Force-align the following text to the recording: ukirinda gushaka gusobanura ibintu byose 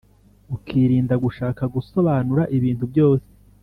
ukirinda 0.55 1.15
gushaka 1.23 1.63
gusobanura 1.75 2.43
ibintu 2.57 2.83
byose 2.91 3.29